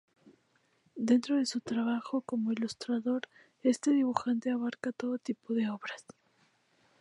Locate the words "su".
1.45-1.59